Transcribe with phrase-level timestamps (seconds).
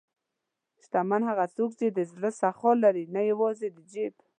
[0.83, 4.13] شتمن هغه دی چې د زړه سخا لري، نه یوازې د جیب.